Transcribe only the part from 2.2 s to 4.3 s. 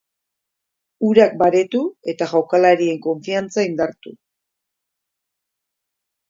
jokalarien konfiantza indartu.